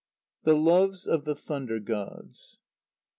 _The 0.47 0.59
Loves 0.59 1.05
of 1.05 1.25
the 1.25 1.35
Thunder 1.35 1.79
Gods. 1.79 2.59